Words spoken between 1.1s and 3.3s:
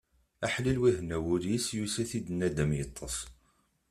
wul-is, yusa-t-id naddam yeṭṭes.